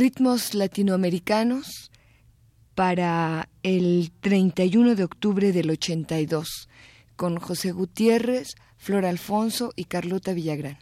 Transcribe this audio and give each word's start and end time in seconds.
ritmos 0.00 0.54
latinoamericanos 0.54 1.90
para 2.74 3.50
el 3.62 4.10
31 4.22 4.94
de 4.94 5.04
octubre 5.04 5.52
del 5.52 5.68
82, 5.68 6.70
con 7.16 7.36
José 7.38 7.72
Gutiérrez, 7.72 8.54
Flor 8.78 9.04
Alfonso 9.04 9.74
y 9.76 9.84
Carlota 9.84 10.32
Villagrán. 10.32 10.78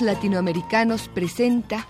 Latinoamericanos 0.00 1.08
presenta 1.08 1.86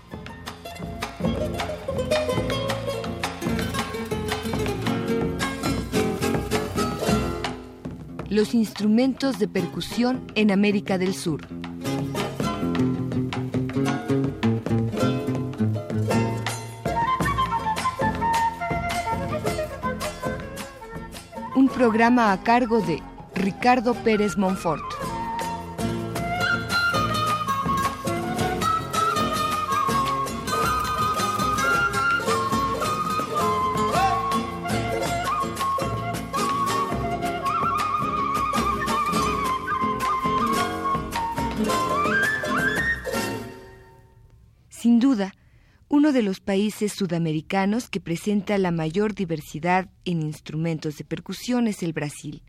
Los 8.29 8.53
instrumentos 8.53 9.39
de 9.39 9.47
percusión 9.47 10.25
en 10.35 10.51
América 10.51 10.97
del 10.97 11.13
Sur. 11.13 11.47
Un 21.55 21.69
programa 21.69 22.33
a 22.33 22.43
cargo 22.43 22.81
de 22.81 23.01
Ricardo 23.35 23.93
Pérez 23.93 24.37
Monfort. 24.37 24.94
Países 46.45 46.93
sudamericanos 46.93 47.89
que 47.89 47.99
presenta 47.99 48.57
la 48.57 48.71
mayor 48.71 49.15
diversidad 49.15 49.89
en 50.05 50.21
instrumentos 50.21 50.97
de 50.97 51.03
percusión 51.03 51.67
es 51.67 51.83
el 51.83 51.91
Brasil. 51.91 52.43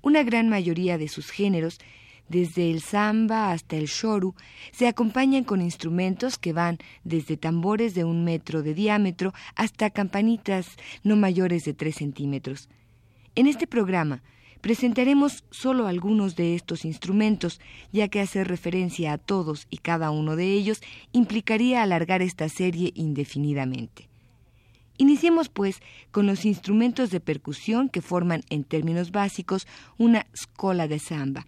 Una 0.00 0.22
gran 0.22 0.48
mayoría 0.48 0.98
de 0.98 1.08
sus 1.08 1.30
géneros, 1.30 1.78
desde 2.28 2.70
el 2.70 2.80
samba 2.80 3.52
hasta 3.52 3.76
el 3.76 3.86
shoru, 3.86 4.34
se 4.72 4.88
acompañan 4.88 5.44
con 5.44 5.60
instrumentos 5.60 6.38
que 6.38 6.52
van 6.52 6.78
desde 7.04 7.36
tambores 7.36 7.94
de 7.94 8.04
un 8.04 8.24
metro 8.24 8.62
de 8.62 8.74
diámetro 8.74 9.32
hasta 9.54 9.90
campanitas 9.90 10.66
no 11.04 11.16
mayores 11.16 11.64
de 11.64 11.74
tres 11.74 11.96
centímetros. 11.96 12.68
En 13.34 13.46
este 13.46 13.66
programa 13.66 14.22
Presentaremos 14.60 15.44
solo 15.50 15.86
algunos 15.86 16.34
de 16.34 16.54
estos 16.54 16.84
instrumentos, 16.84 17.60
ya 17.92 18.08
que 18.08 18.20
hacer 18.20 18.48
referencia 18.48 19.12
a 19.12 19.18
todos 19.18 19.66
y 19.70 19.78
cada 19.78 20.10
uno 20.10 20.34
de 20.34 20.52
ellos 20.52 20.80
implicaría 21.12 21.82
alargar 21.82 22.22
esta 22.22 22.48
serie 22.48 22.92
indefinidamente. 22.94 24.08
Iniciemos, 24.96 25.48
pues, 25.48 25.80
con 26.10 26.26
los 26.26 26.44
instrumentos 26.44 27.10
de 27.10 27.20
percusión 27.20 27.88
que 27.88 28.02
forman, 28.02 28.42
en 28.50 28.64
términos 28.64 29.12
básicos, 29.12 29.68
una 29.96 30.26
scola 30.36 30.88
de 30.88 30.98
samba. 30.98 31.46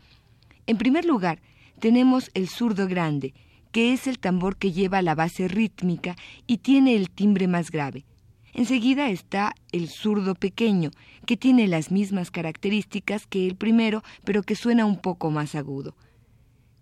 En 0.68 0.78
primer 0.78 1.04
lugar, 1.04 1.40
tenemos 1.80 2.30
el 2.34 2.48
zurdo 2.48 2.86
grande, 2.86 3.34
que 3.72 3.92
es 3.92 4.06
el 4.06 4.20
tambor 4.20 4.56
que 4.56 4.70
lleva 4.70 5.02
la 5.02 5.16
base 5.16 5.48
rítmica 5.48 6.14
y 6.46 6.58
tiene 6.58 6.94
el 6.94 7.10
timbre 7.10 7.48
más 7.48 7.72
grave. 7.72 8.04
Enseguida 8.52 9.10
está 9.10 9.54
el 9.72 9.88
zurdo 9.88 10.34
pequeño, 10.34 10.90
que 11.30 11.36
tiene 11.36 11.68
las 11.68 11.92
mismas 11.92 12.32
características 12.32 13.24
que 13.24 13.46
el 13.46 13.54
primero, 13.54 14.02
pero 14.24 14.42
que 14.42 14.56
suena 14.56 14.84
un 14.84 15.00
poco 15.00 15.30
más 15.30 15.54
agudo. 15.54 15.94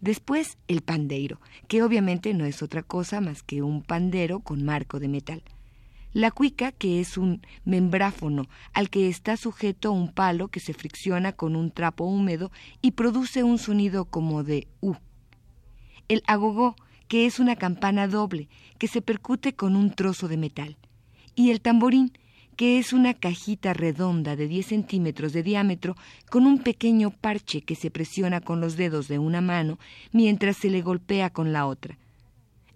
Después 0.01 0.57
el 0.69 0.81
pandeiro, 0.81 1.39
que 1.67 1.83
obviamente 1.83 2.33
no 2.33 2.47
es 2.47 2.63
otra 2.63 2.83
cosa 2.83 3.21
más 3.21 3.43
que 3.43 3.61
un 3.61 3.83
pandero 3.83 4.41
con 4.41 4.65
marco 4.65 5.01
de 5.01 5.09
metal. 5.09 5.43
La 6.15 6.31
cuica, 6.31 6.73
que 6.73 6.99
es 6.99 7.19
un 7.19 7.43
membráfono 7.67 8.49
al 8.73 8.89
que 8.89 9.11
está 9.11 9.37
sujeto 9.37 9.93
un 9.93 10.11
palo 10.11 10.49
que 10.49 10.61
se 10.61 10.73
fricciona 10.73 11.33
con 11.33 11.55
un 11.55 11.71
trapo 11.71 12.05
húmedo 12.05 12.51
y 12.81 12.93
produce 12.93 13.43
un 13.43 13.59
sonido 13.59 14.07
como 14.07 14.45
de 14.45 14.67
U. 14.81 14.95
El 16.09 16.23
agogó, 16.27 16.75
que 17.07 17.27
es 17.27 17.39
una 17.39 17.57
campana 17.57 18.09
doble 18.09 18.49
que 18.79 18.89
se 18.89 19.03
percute 19.03 19.53
con 19.53 19.77
un 19.77 19.91
trozo 19.91 20.27
de 20.27 20.39
metal 20.39 20.79
y 21.35 21.51
el 21.51 21.61
tamborín, 21.61 22.13
que 22.59 22.81
es 22.81 22.93
una 22.93 23.15
cajita 23.15 23.73
redonda 23.73 24.35
de 24.35 24.49
10 24.49 24.67
centímetros 24.67 25.33
de 25.33 25.45
diámetro 25.45 25.95
con 26.29 26.45
un 26.45 26.59
pequeño 26.59 27.13
parche 27.13 27.63
que 27.63 27.77
se 27.77 27.89
presiona 27.89 28.41
con 28.41 28.61
los 28.61 28.77
dedos 28.77 29.07
de 29.07 29.21
una 29.21 29.41
mano 29.41 29.79
mientras 30.11 30.57
se 30.57 30.69
le 30.69 30.83
golpea 30.83 31.31
con 31.31 31.53
la 31.53 31.67
otra. 31.67 31.97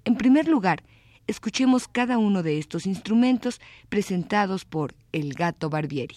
En 0.04 0.15
primer 0.15 0.47
lugar, 0.47 0.84
escuchemos 1.26 1.88
cada 1.88 2.16
uno 2.16 2.44
de 2.44 2.60
estos 2.60 2.87
instrumentos 2.87 3.60
presentados 3.88 4.65
por 4.65 4.94
el 5.10 5.34
gato 5.34 5.69
Barbieri. 5.69 6.15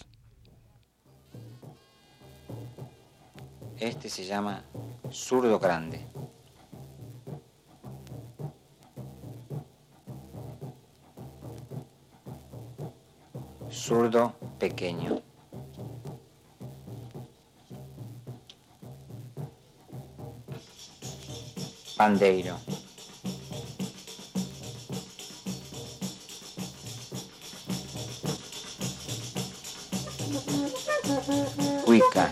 Este 3.80 4.08
se 4.08 4.24
llama 4.24 4.62
zurdo 5.10 5.58
grande. 5.58 6.06
Zurdo 13.76 14.32
pequeño. 14.58 15.20
Pandeiro. 21.96 22.56
Huica. 31.86 32.30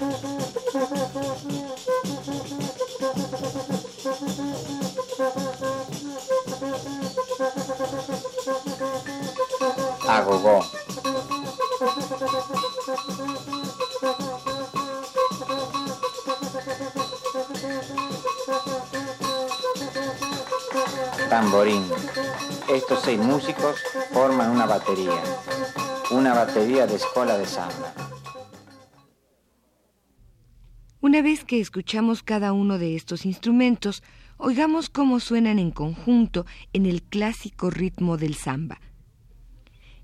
Agogó. 10.09 10.84
Tamborín. 21.28 21.82
Estos 22.69 23.00
seis 23.02 23.19
músicos 23.19 23.76
forman 24.12 24.50
una 24.50 24.66
batería, 24.66 25.20
una 26.12 26.34
batería 26.34 26.86
de 26.86 26.94
escuela 26.94 27.36
de 27.36 27.47
samba. 27.47 27.92
Una 31.00 31.20
vez 31.20 31.44
que 31.44 31.60
escuchamos 31.60 32.22
cada 32.22 32.52
uno 32.52 32.78
de 32.78 32.94
estos 32.94 33.26
instrumentos, 33.26 34.05
oigamos 34.37 34.88
cómo 34.88 35.19
suenan 35.19 35.58
en 35.58 35.72
conjunto 35.72 36.46
en 36.72 36.87
el 36.87 37.02
clásico 37.02 37.70
ritmo 37.70 38.17
del 38.17 38.37
samba. 38.37 38.81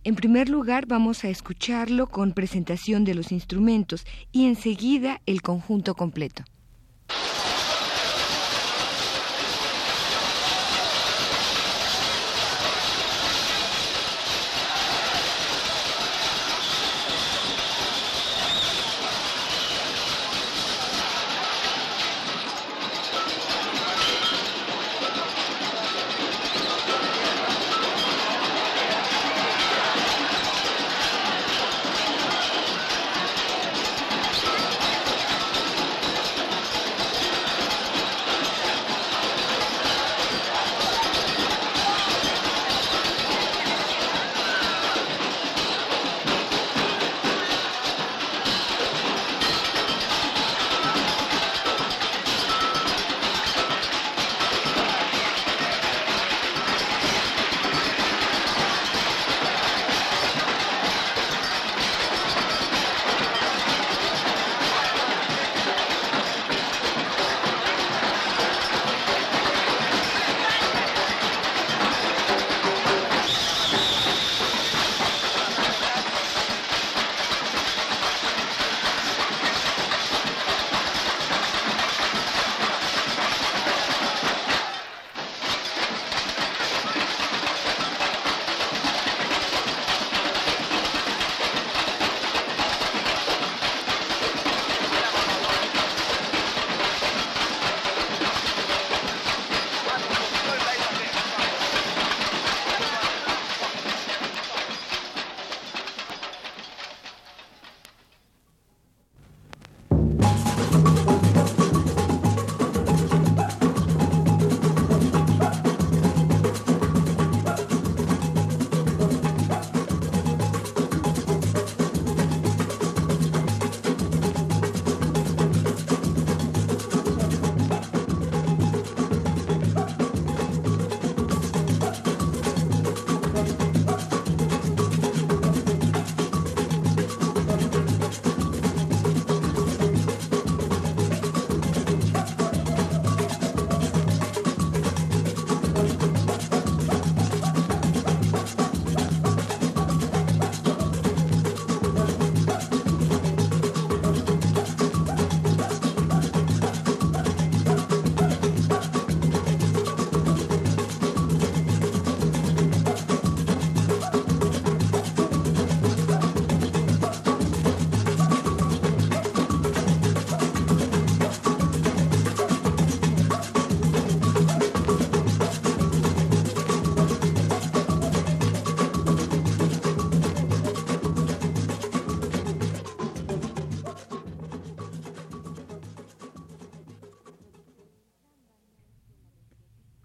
En 0.02 0.14
primer 0.14 0.48
lugar, 0.48 0.86
vamos 0.86 1.24
a 1.24 1.28
escucharlo 1.28 2.06
con 2.06 2.32
presentación 2.32 3.04
de 3.04 3.14
los 3.14 3.32
instrumentos 3.32 4.06
y 4.32 4.46
enseguida 4.46 5.20
el 5.26 5.42
conjunto 5.42 5.94
completo. 5.94 6.42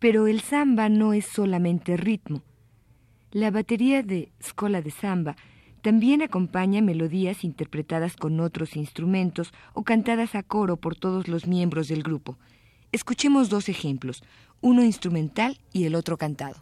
Pero 0.06 0.28
el 0.28 0.42
samba 0.42 0.88
no 0.88 1.14
es 1.14 1.26
solamente 1.26 1.98
ritmo. 1.98 2.44
La 3.32 3.50
batería 3.50 4.04
de 4.04 4.32
Scola 4.40 4.84
de 4.84 4.92
Samba 4.92 5.36
también 5.82 6.22
acompaña 6.22 6.80
melodías 6.80 7.44
interpretadas 7.44 8.16
con 8.16 8.40
otros 8.40 8.76
instrumentos 8.76 9.52
o 9.74 9.82
cantadas 9.82 10.36
a 10.36 10.44
coro 10.44 10.78
por 10.78 10.96
todos 10.96 11.28
los 11.28 11.48
miembros 11.48 11.88
del 11.88 12.04
grupo. 12.04 12.38
Escuchemos 12.92 13.50
dos 13.50 13.68
ejemplos, 13.68 14.24
uno 14.62 14.84
instrumental 14.84 15.58
y 15.74 15.86
el 15.86 15.96
otro 15.96 16.18
cantado. 16.18 16.60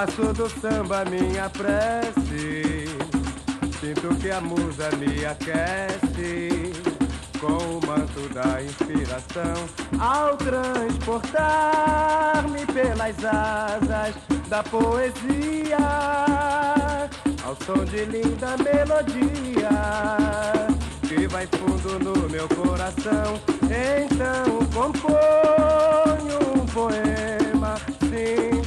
Faço 0.00 0.32
do 0.32 0.48
samba 0.48 1.04
minha 1.04 1.50
prece. 1.50 2.88
Sinto 3.78 4.16
que 4.18 4.30
a 4.30 4.40
musa 4.40 4.88
me 4.96 5.26
aquece 5.26 6.72
com 7.38 7.52
o 7.52 7.78
manto 7.86 8.26
da 8.32 8.62
inspiração. 8.62 9.52
Ao 9.98 10.38
transportar-me 10.38 12.64
pelas 12.64 13.22
asas 13.22 14.14
da 14.48 14.62
poesia, 14.62 15.76
ao 17.44 17.54
som 17.66 17.84
de 17.84 18.06
linda 18.06 18.56
melodia 18.56 19.68
que 21.06 21.26
vai 21.26 21.46
fundo 21.46 21.98
no 22.02 22.26
meu 22.30 22.48
coração. 22.48 23.38
Então 23.64 24.64
componho 24.72 26.38
um 26.56 26.64
poema 26.64 27.76
singular. 28.00 28.59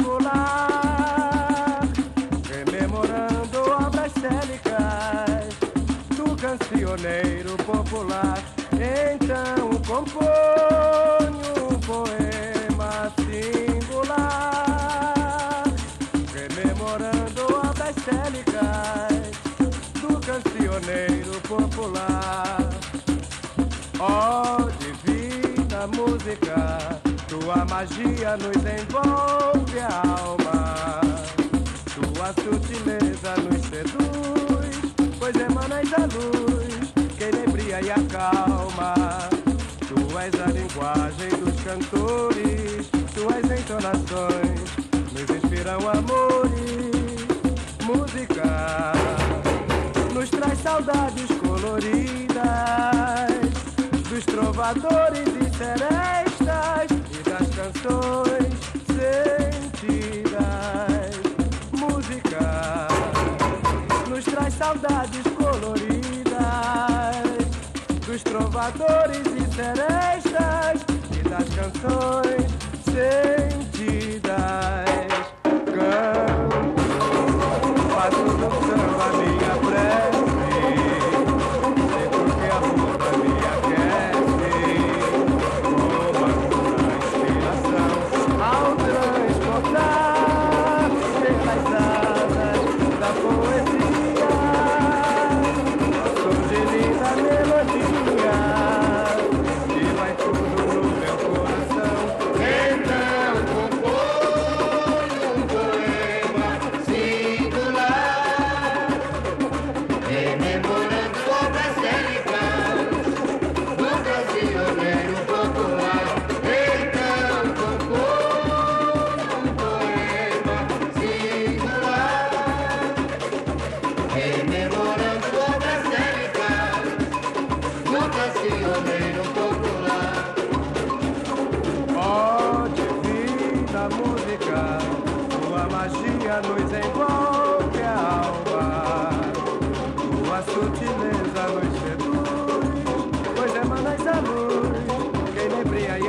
Cancioneiro 7.03 7.57
popular. 7.57 8.41
Então 8.71 9.69
componho 9.85 11.43
um 11.69 11.79
poema 11.79 13.11
singular, 13.19 14.43
rememorando 16.33 17.41
obras 17.55 17.95
célicas 18.05 19.31
do 19.99 20.17
cancioneiro 20.21 21.33
popular. 21.41 22.57
Oh, 23.99 24.69
divina 24.79 25.87
música, 25.87 27.01
tua 27.27 27.65
magia 27.65 28.37
nos 28.37 28.63
envolve 28.65 29.79
a 29.79 30.01
alma, 30.19 31.01
tua 31.93 32.33
sutileza 32.41 33.35
nos 33.37 33.61
seduz, 33.67 34.75
pois 35.19 35.35
emanas 35.35 35.93
a 35.93 36.05
luz 36.05 36.52
e 37.81 37.91
acalma. 37.91 38.93
Tu 39.87 40.19
és 40.19 40.33
a 40.41 40.47
linguagem 40.51 41.29
dos 41.39 41.61
cantores, 41.61 42.89
tuas 43.13 43.59
entonações 43.59 44.83
nos 45.11 45.29
inspiram 45.29 45.79
amores. 45.89 46.53
Música 47.83 48.93
nos 50.13 50.29
traz 50.29 50.59
saudades 50.59 51.27
coloridas 51.39 52.33
dos 54.09 54.25
trovadores 54.25 55.27
e 55.27 55.57
serestas 55.57 55.92
trovadores 68.71 69.27
e 69.27 69.55
serestas 69.55 70.85
e 71.11 71.29
das 71.29 71.49
canções 71.49 72.22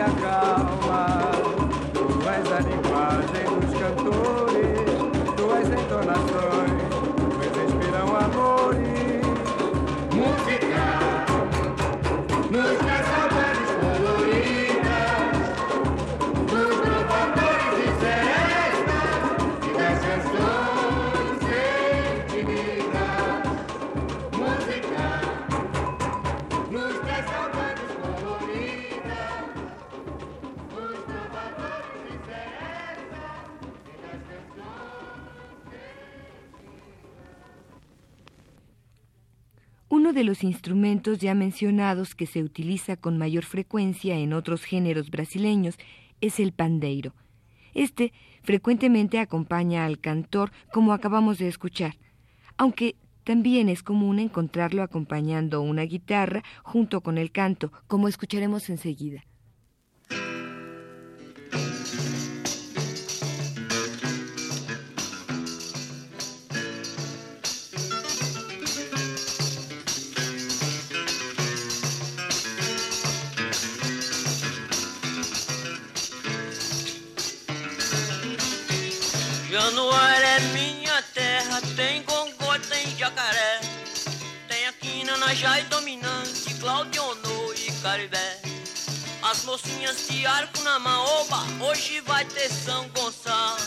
Yeah. 0.06 0.53
Los 40.24 40.42
instrumentos 40.42 41.18
ya 41.18 41.34
mencionados 41.34 42.14
que 42.14 42.26
se 42.26 42.42
utiliza 42.42 42.96
con 42.96 43.18
mayor 43.18 43.44
frecuencia 43.44 44.16
en 44.16 44.32
otros 44.32 44.64
géneros 44.64 45.10
brasileños 45.10 45.76
es 46.20 46.40
el 46.40 46.52
pandeiro. 46.52 47.14
Este 47.74 48.12
frecuentemente 48.42 49.18
acompaña 49.18 49.84
al 49.84 50.00
cantor, 50.00 50.52
como 50.72 50.92
acabamos 50.92 51.38
de 51.38 51.48
escuchar, 51.48 51.96
aunque 52.56 52.96
también 53.24 53.68
es 53.68 53.82
común 53.82 54.18
encontrarlo 54.18 54.82
acompañando 54.82 55.62
una 55.62 55.82
guitarra 55.82 56.42
junto 56.62 57.00
con 57.00 57.18
el 57.18 57.32
canto, 57.32 57.72
como 57.86 58.08
escucharemos 58.08 58.68
enseguida. 58.68 59.24
Tem 81.76 82.02
gongô, 82.02 82.58
tem 82.68 82.96
jacaré. 82.96 83.60
Tem 84.48 84.66
aqui 84.66 85.04
na 85.04 85.16
Najai 85.18 85.62
dominante, 85.64 86.54
Claudionô 86.60 87.52
e 87.54 87.72
Caribé. 87.82 88.40
As 89.22 89.42
mocinhas 89.44 90.06
de 90.08 90.26
arco 90.26 90.60
na 90.62 90.78
maoba, 90.78 91.42
hoje 91.60 92.00
vai 92.02 92.24
ter 92.24 92.48
São 92.50 92.88
Gonçalo. 92.88 93.58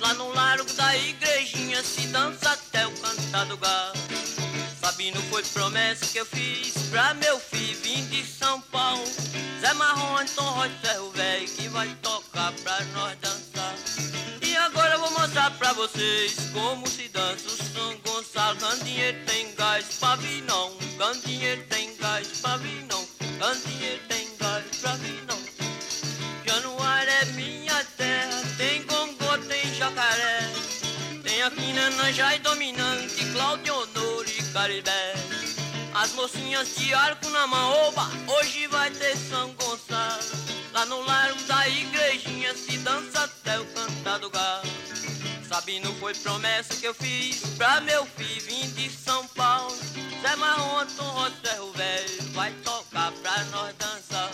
Lá 0.00 0.14
no 0.14 0.32
largo 0.32 0.72
da 0.72 0.96
igrejinha 0.96 1.82
se 1.82 2.06
dança 2.08 2.50
até 2.50 2.86
o 2.86 2.92
cantar 2.92 3.46
do 3.46 3.56
galo. 3.56 3.92
Sabino 4.80 5.20
foi 5.30 5.42
promessa 5.44 6.06
que 6.06 6.18
eu 6.18 6.26
fiz 6.26 6.74
pra 6.90 7.14
meu 7.14 7.38
filho 7.38 7.62
vim 7.82 8.04
de 8.06 8.24
São 8.24 8.60
Paulo. 8.62 9.04
Zé 9.60 9.72
Marrom, 9.74 10.16
Anton 10.16 10.42
Rocha, 10.42 10.70
Ferro 10.82 11.10
Velho, 11.10 11.48
que 11.48 11.68
vai 11.68 11.88
tocar 12.02 12.52
pra 12.64 12.80
nós 12.86 13.16
dançar. 13.20 13.51
Pra 15.72 15.86
vocês 15.86 16.34
como 16.52 16.86
se 16.86 17.08
dança 17.08 17.46
o 17.46 17.50
São 17.50 17.96
Gonçalo. 18.04 18.58
Candinheiro 18.58 19.18
tem 19.26 19.54
gás, 19.54 19.96
pavinão. 19.98 20.76
Candinheiro 20.98 21.62
tem 21.68 21.96
gás, 21.96 22.28
pavinão. 22.40 23.06
Candinheiro 23.38 24.02
tem 24.08 24.28
gás, 24.38 24.64
pavinão. 24.82 25.38
Januário 26.46 27.10
é 27.10 27.24
minha 27.26 27.84
terra, 27.96 28.42
tem 28.58 28.82
gongô, 28.84 29.38
tem 29.48 29.74
jacaré. 29.74 30.52
Tem 31.22 31.42
aqui 31.42 31.72
Nanajá 31.72 32.36
e 32.36 32.38
dominante, 32.40 33.24
Cláudio 33.32 33.74
Honor 33.74 34.26
e 34.28 34.42
Caribé. 34.52 35.14
As 35.94 36.12
mocinhas 36.12 36.76
de 36.76 36.92
arco 36.92 37.28
na 37.30 37.46
maoba, 37.46 38.10
hoje 38.26 38.66
vai 38.66 38.90
ter 38.90 39.16
São 39.16 39.52
Gonçalo. 39.54 40.22
Lá 40.72 40.86
no 40.86 41.00
largo 41.02 41.42
da 41.44 41.68
igrejinha 41.68 42.54
se 42.54 42.78
dança 42.78 43.24
até 43.24 43.58
o 43.60 43.64
cantar 43.66 44.18
do 44.18 44.30
galo. 44.30 44.81
Sabino 45.72 45.94
foi 45.94 46.14
promessa 46.16 46.76
que 46.76 46.84
eu 46.84 46.92
fiz 46.92 47.40
pra 47.56 47.80
meu 47.80 48.04
filho 48.04 48.42
vim 48.42 48.68
de 48.72 48.90
São 48.90 49.26
Paulo. 49.28 49.74
Zé 50.20 50.36
Marrom, 50.36 50.80
Anton 50.80 51.02
Rosa, 51.02 51.34
Ferro 51.42 51.72
Velho, 51.72 52.22
vai 52.32 52.52
tocar 52.62 53.10
pra 53.12 53.42
nós 53.44 53.74
dançar. 53.76 54.30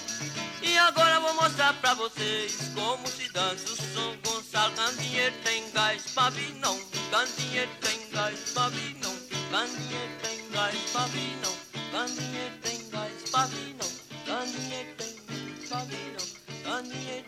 E 0.60 0.76
agora 0.78 1.20
vou 1.20 1.32
mostrar 1.34 1.74
pra 1.74 1.94
vocês 1.94 2.72
como 2.74 3.06
se 3.06 3.32
dança 3.32 3.70
o 3.70 3.76
São 3.76 4.16
Gonçalo. 4.26 4.74
Candinheiro 4.74 5.36
tem 5.44 5.70
gás, 5.70 6.10
pavinão. 6.12 6.76
Candinheiro 7.12 7.70
tem 7.82 8.10
gás, 8.10 8.40
pavinão. 8.52 9.16
Candinheiro 9.52 10.12
tem 10.20 10.50
gás, 10.50 10.76
pavinão. 10.92 11.56
Candinheiro 11.92 12.58
tem 12.62 12.90
gás, 12.90 13.30
pavinão. 13.30 13.88
Candinheiro 14.26 14.92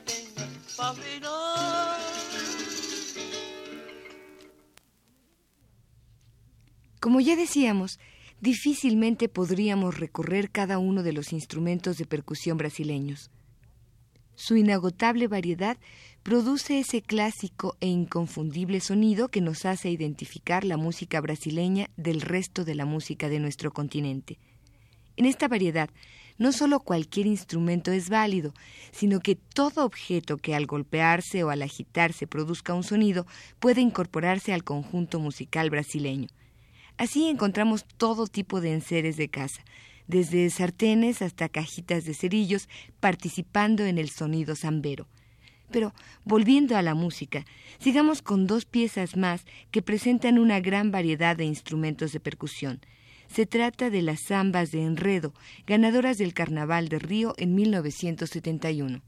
tem 0.05 0.35
gás, 0.35 0.75
pavinão. 0.77 2.20
Como 7.01 7.23
ya 7.23 7.35
decíamos, 7.35 7.99
difícilmente 8.43 9.31
podríamos 9.31 9.99
recorrer 9.99 10.51
cada 10.51 10.79
uno 10.79 11.03
de 11.03 11.15
los 11.15 11.33
instrumentos 11.33 11.97
de 11.97 12.05
percusión 12.05 12.59
brasileños. 12.59 13.31
Su 14.35 14.57
inagotable 14.57 15.27
variedad 15.27 15.79
produce 16.23 16.79
ese 16.79 17.01
clásico 17.01 17.75
e 17.81 17.87
inconfundible 17.87 18.81
sonido 18.81 19.29
que 19.29 19.41
nos 19.41 19.65
hace 19.65 19.91
identificar 19.91 20.65
la 20.65 20.77
música 20.77 21.23
brasileña 21.23 21.89
del 21.97 22.21
resto 22.21 22.65
de 22.67 22.75
la 22.75 22.85
música 22.85 23.31
de 23.31 23.41
nuestro 23.41 23.71
continente. 23.71 24.39
En 25.17 25.25
esta 25.25 25.49
variedad 25.49 25.89
no 26.37 26.53
solo 26.53 26.81
cualquier 26.81 27.27
instrumento 27.27 27.93
es 27.93 28.11
válido, 28.11 28.53
sino 28.93 29.21
que 29.21 29.37
todo 29.37 29.87
objeto 29.87 30.37
que 30.37 30.55
al 30.55 30.67
golpearse 30.67 31.45
o 31.45 31.51
al 31.51 31.63
agitarse 31.63 32.27
produzca 32.27 32.75
un 32.75 32.83
sonido 32.83 33.27
puede 33.59 33.81
incorporarse 33.81 34.53
al 34.53 34.65
conjunto 34.65 35.19
musical 35.19 35.69
brasileño. 35.71 36.29
Así 37.01 37.29
encontramos 37.29 37.87
todo 37.97 38.27
tipo 38.27 38.61
de 38.61 38.75
enseres 38.75 39.17
de 39.17 39.31
casa, 39.31 39.65
desde 40.07 40.51
sartenes 40.51 41.23
hasta 41.23 41.49
cajitas 41.49 42.05
de 42.05 42.13
cerillos, 42.13 42.69
participando 43.01 43.87
en 43.87 43.97
el 43.97 44.11
sonido 44.11 44.55
zambero. 44.55 45.07
Pero, 45.71 45.95
volviendo 46.27 46.77
a 46.77 46.83
la 46.83 46.93
música, 46.93 47.47
sigamos 47.79 48.21
con 48.21 48.47
dos 48.47 48.67
piezas 48.67 49.17
más 49.17 49.47
que 49.71 49.81
presentan 49.81 50.39
una 50.39 50.61
gran 50.61 50.91
variedad 50.91 51.35
de 51.39 51.47
instrumentos 51.47 52.13
de 52.13 52.21
percusión. 52.21 52.81
Se 53.29 53.47
trata 53.47 53.89
de 53.89 54.03
las 54.03 54.21
zambas 54.27 54.71
de 54.71 54.83
enredo, 54.83 55.33
ganadoras 55.67 56.19
del 56.19 56.35
Carnaval 56.35 56.91
de 56.91 56.99
Río 56.99 57.33
en 57.39 57.55
1971. 57.55 59.01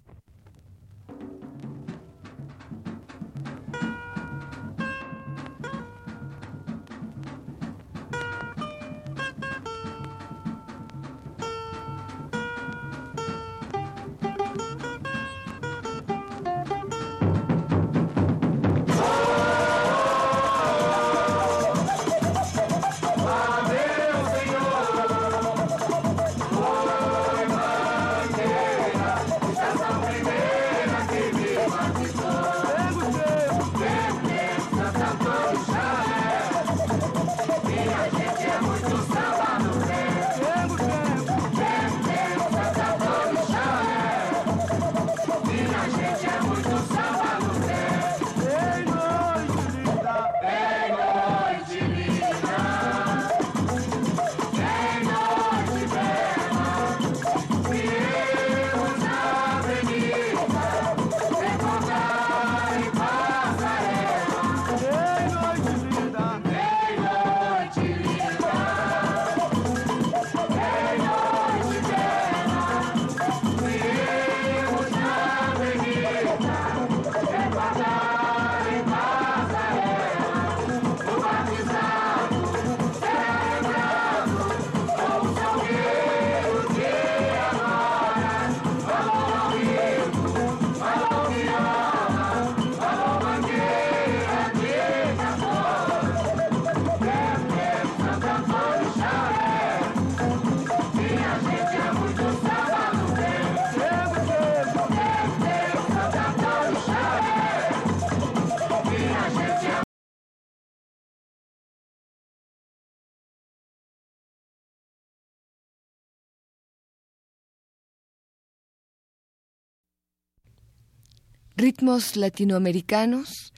Ritmos 121.62 122.16
latinoamericanos 122.16 123.52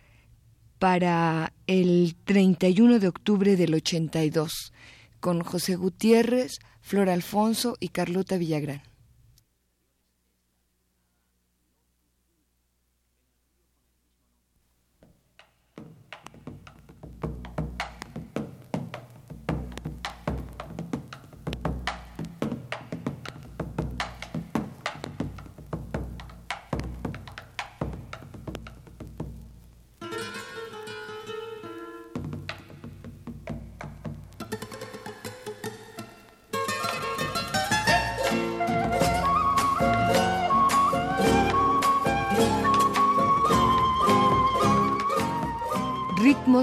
para 0.78 1.54
el 1.66 2.14
31 2.26 2.98
de 2.98 3.08
octubre 3.08 3.56
del 3.56 3.72
82, 3.72 4.74
con 5.20 5.40
José 5.40 5.76
Gutiérrez, 5.76 6.58
Flor 6.82 7.08
Alfonso 7.08 7.78
y 7.80 7.88
Carlota 7.88 8.36
Villagrán. 8.36 8.82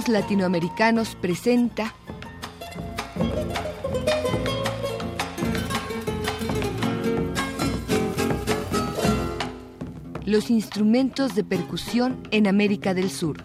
Latinoamericanos 0.07 1.15
presenta 1.15 1.93
Los 10.25 10.49
instrumentos 10.49 11.35
de 11.35 11.43
percusión 11.43 12.21
en 12.31 12.47
América 12.47 12.93
del 12.93 13.09
Sur. 13.09 13.43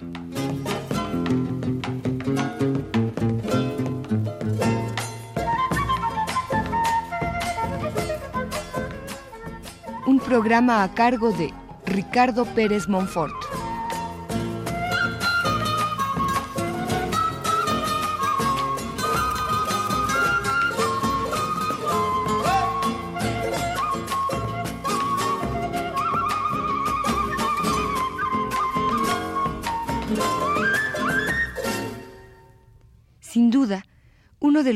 Un 10.06 10.20
programa 10.20 10.84
a 10.84 10.94
cargo 10.94 11.32
de 11.32 11.52
Ricardo 11.86 12.44
Pérez 12.44 12.88
Monfort. 12.88 13.55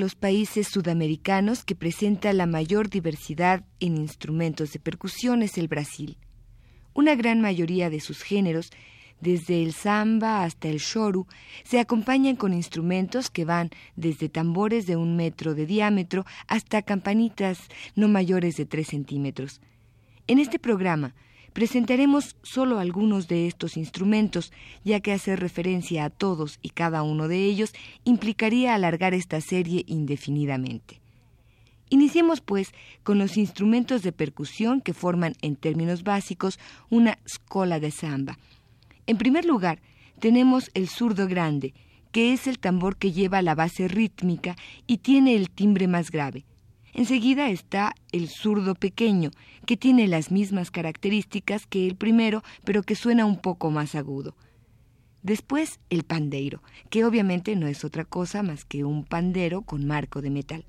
Los 0.01 0.17
países 0.17 0.67
sudamericanos 0.67 1.63
que 1.63 1.77
presenta 1.77 2.33
la 2.33 2.47
mayor 2.47 2.89
diversidad 2.89 3.65
en 3.79 3.97
instrumentos 3.99 4.73
de 4.73 4.81
percusión 4.81 5.43
es 5.43 5.59
el 5.59 5.69
Brasil. 5.69 6.17
Una 6.95 7.15
gran 7.15 7.41
mayoría 7.41 7.91
de 7.91 8.01
sus 8.01 8.23
géneros, 8.23 8.71
desde 9.21 9.63
el 9.63 9.73
samba 9.75 10.43
hasta 10.43 10.69
el 10.69 10.79
shoru, 10.79 11.27
se 11.63 11.79
acompañan 11.79 12.35
con 12.35 12.55
instrumentos 12.55 13.31
que 13.31 13.45
van 13.45 13.71
desde 13.95 14.29
tambores 14.29 14.87
de 14.87 14.97
un 14.97 15.15
metro 15.15 15.55
de 15.55 15.67
diámetro 15.67 16.25
hasta 16.49 16.83
campanitas 16.83 17.61
no 17.95 18.09
mayores 18.09 18.57
de 18.57 18.65
tres 18.65 18.89
centímetros. 18.89 19.61
En 20.27 20.39
este 20.39 20.59
programa 20.59 21.15
Presentaremos 21.53 22.37
solo 22.43 22.79
algunos 22.79 23.27
de 23.27 23.47
estos 23.47 23.77
instrumentos, 23.77 24.53
ya 24.85 25.01
que 25.01 25.13
hacer 25.13 25.41
referencia 25.41 26.05
a 26.05 26.11
todos 26.11 26.59
y 26.63 26.71
cada 26.71 27.03
uno 27.03 27.27
de 27.27 27.45
ellos 27.45 27.73
implicaría 28.05 28.75
alargar 28.75 29.15
esta 29.15 29.41
serie 29.41 29.85
indefinidamente. 29.87 31.01
Iniciemos, 31.89 32.41
pues, 32.41 32.73
con 33.03 33.19
los 33.19 33.37
instrumentos 33.37 34.03
de 34.03 34.13
percusión 34.13 34.81
que 34.81 34.95
forman, 34.95 35.35
en 35.43 35.57
términos 35.57 36.05
básicos, 36.05 36.61
una 36.89 37.19
escola 37.27 37.81
de 37.81 37.91
samba. 37.91 38.39
En 39.09 39.19
primer 39.19 39.45
lugar, 39.45 39.81
tenemos 40.21 40.71
el 40.75 40.89
zurdo 40.89 41.27
grande, 41.27 41.75
que 42.13 42.33
es 42.33 42.47
el 42.47 42.61
tambor 42.61 42.97
que 42.97 43.11
lleva 43.11 43.43
la 43.43 43.57
base 43.57 43.89
rítmica 43.89 44.57
y 44.87 44.99
tiene 44.99 45.35
el 45.35 45.51
timbre 45.51 45.89
más 45.89 46.13
grave. 46.13 46.45
Enseguida 47.01 47.49
está 47.49 47.95
el 48.13 48.29
zurdo 48.29 48.75
pequeño, 48.75 49.31
que 49.65 49.79
tiene 49.79 50.07
las 50.07 50.31
mismas 50.31 50.71
características 50.71 51.65
que 51.67 51.87
el 51.87 51.97
primero, 51.97 52.43
pero 52.63 52.83
que 52.83 52.95
suena 52.95 53.25
un 53.25 53.39
poco 53.39 53.71
más 53.71 53.95
agudo. 53.95 54.37
Después 55.23 55.81
el 55.89 56.03
pandeiro, 56.03 56.63
que 56.91 57.07
obviamente 57.07 57.57
no 57.57 57.69
es 57.69 57.87
otra 57.87 58.05
cosa 58.05 58.43
más 58.43 58.67
que 58.67 58.85
un 58.85 59.07
pandero 59.07 59.63
con 59.63 59.87
marco 59.87 60.21
de 60.21 60.29
metal. 60.29 60.63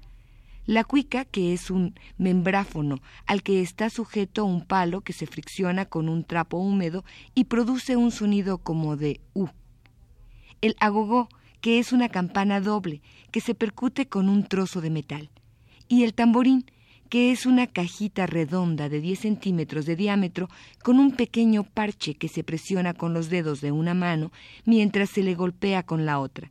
La 0.65 0.85
cuica, 0.85 1.25
que 1.25 1.51
es 1.51 1.69
un 1.69 1.95
membráfono 2.17 3.01
al 3.25 3.43
que 3.43 3.61
está 3.61 3.89
sujeto 3.89 4.45
un 4.45 4.65
palo 4.65 5.01
que 5.01 5.11
se 5.11 5.27
fricciona 5.27 5.83
con 5.83 6.07
un 6.07 6.23
trapo 6.23 6.59
húmedo 6.59 7.03
y 7.35 7.43
produce 7.43 7.97
un 7.97 8.11
sonido 8.11 8.57
como 8.57 8.95
de 8.95 9.19
U. 9.33 9.47
El 10.61 10.77
agogó, 10.79 11.27
que 11.59 11.77
es 11.77 11.91
una 11.91 12.07
campana 12.07 12.61
doble 12.61 13.01
que 13.31 13.41
se 13.41 13.53
percute 13.53 14.05
con 14.05 14.29
un 14.29 14.45
trozo 14.45 14.79
de 14.79 14.91
metal 14.91 15.29
y 15.91 16.06
el 16.06 16.13
tamborín, 16.13 16.63
que 17.10 17.34
es 17.34 17.45
una 17.45 17.67
cajita 17.67 18.25
redonda 18.25 18.88
de 18.88 19.01
10 19.01 19.19
centímetros 19.19 19.86
de 19.86 19.97
diámetro 19.97 20.47
con 20.82 20.99
un 20.99 21.12
pequeño 21.12 21.65
parche 21.65 22.15
que 22.15 22.30
se 22.30 22.45
presiona 22.45 22.93
con 22.93 23.13
los 23.13 23.30
dedos 23.30 23.60
de 23.60 23.73
una 23.73 23.93
mano 23.93 24.32
mientras 24.63 25.10
se 25.10 25.21
le 25.21 25.36
golpea 25.36 25.84
con 25.84 26.06
la 26.06 26.19
otra. 26.19 26.49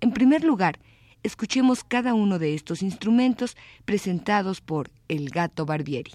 En 0.00 0.10
primer 0.10 0.42
lugar, 0.42 0.80
escuchemos 1.22 1.84
cada 1.84 2.14
uno 2.14 2.40
de 2.40 2.56
estos 2.56 2.82
instrumentos 2.82 3.56
presentados 3.84 4.60
por 4.60 4.90
el 5.06 5.30
gato 5.30 5.64
Barbieri. 5.64 6.12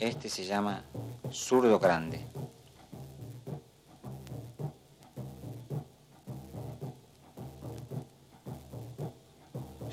Este 0.00 0.28
se 0.28 0.44
llama 0.44 0.82
zurdo 1.30 1.78
grande. 1.78 2.26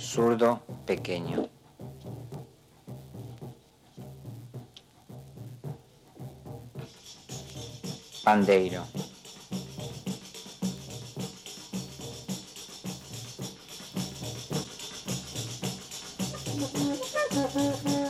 Zurdo 0.03 0.59
pequeño. 0.85 1.49
Pandeiro. 8.23 8.83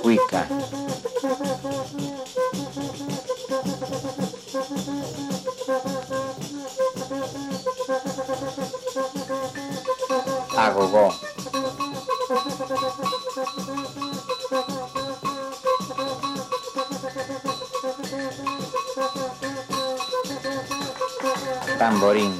Huica. 0.03 0.47
Agogó. 10.57 11.32
Tamborín. 21.83 22.31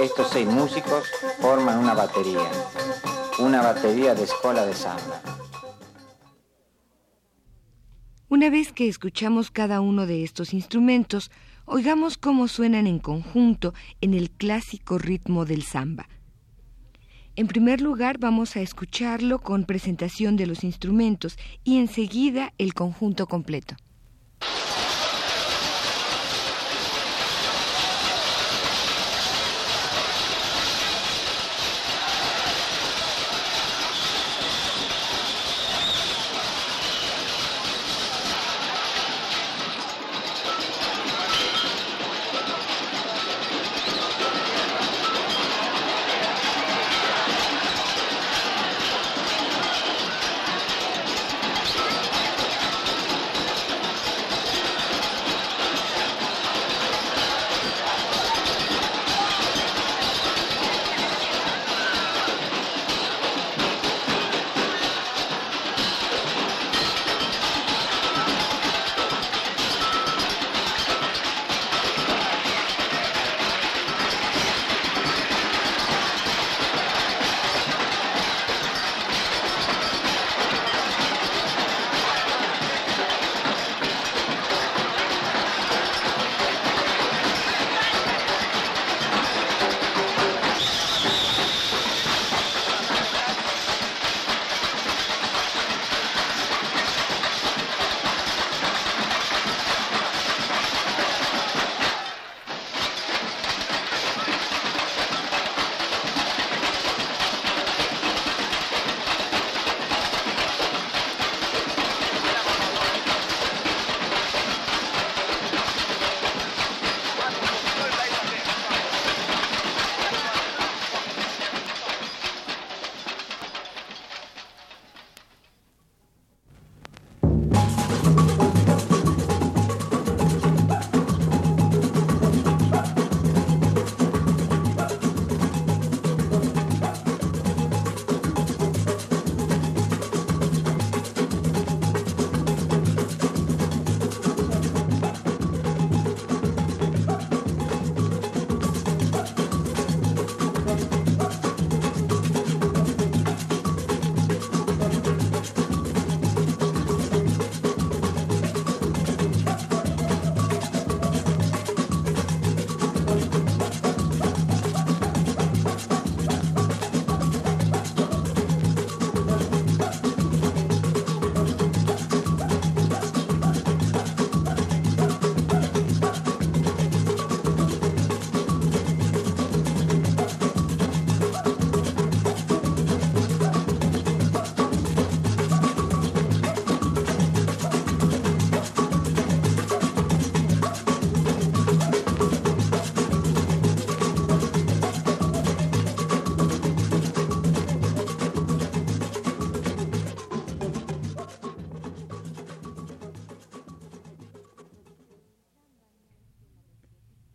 Estos 0.00 0.30
seis 0.30 0.46
músicos 0.46 1.10
forman 1.40 1.78
una 1.78 1.94
batería, 1.94 2.48
una 3.40 3.60
batería 3.60 4.14
de 4.14 4.22
escuela 4.22 4.64
de 4.64 4.72
samba. 4.72 5.20
Una 8.28 8.50
vez 8.50 8.72
que 8.72 8.86
escuchamos 8.86 9.50
cada 9.50 9.80
uno 9.80 10.06
de 10.06 10.22
estos 10.22 10.54
instrumentos, 10.54 11.32
oigamos 11.64 12.16
cómo 12.16 12.46
suenan 12.46 12.86
en 12.86 13.00
conjunto 13.00 13.74
en 14.00 14.14
el 14.14 14.30
clásico 14.30 14.96
ritmo 14.96 15.44
del 15.44 15.64
samba. 15.64 16.08
En 17.34 17.48
primer 17.48 17.80
lugar, 17.80 18.18
vamos 18.18 18.54
a 18.54 18.60
escucharlo 18.60 19.40
con 19.40 19.64
presentación 19.64 20.36
de 20.36 20.46
los 20.46 20.62
instrumentos 20.62 21.36
y 21.64 21.78
enseguida 21.78 22.52
el 22.58 22.74
conjunto 22.74 23.26
completo. 23.26 23.74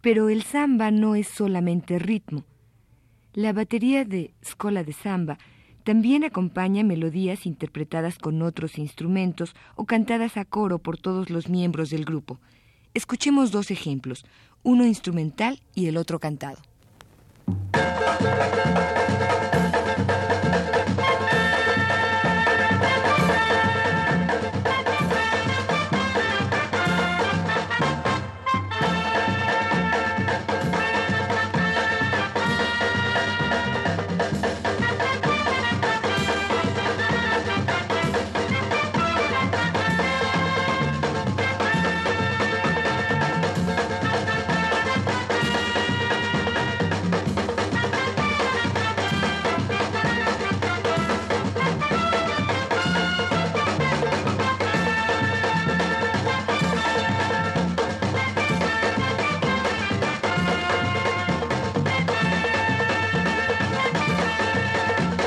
Pero 0.07 0.29
el 0.29 0.43
samba 0.43 0.89
no 0.89 1.15
es 1.15 1.27
solamente 1.27 1.99
ritmo. 1.99 2.45
La 3.33 3.51
batería 3.51 4.05
de 4.05 4.33
Scola 4.41 4.85
de 4.85 4.93
Samba 4.93 5.37
también 5.83 6.23
acompaña 6.23 6.81
melodías 6.81 7.45
interpretadas 7.45 8.17
con 8.17 8.41
otros 8.41 8.77
instrumentos 8.77 9.53
o 9.75 9.83
cantadas 9.83 10.37
a 10.37 10.45
coro 10.45 10.79
por 10.79 10.97
todos 10.97 11.29
los 11.29 11.49
miembros 11.49 11.89
del 11.89 12.05
grupo. 12.05 12.39
Escuchemos 12.93 13.51
dos 13.51 13.69
ejemplos, 13.69 14.25
uno 14.63 14.85
instrumental 14.85 15.59
y 15.75 15.87
el 15.87 15.97
otro 15.97 16.19
cantado. 16.19 16.61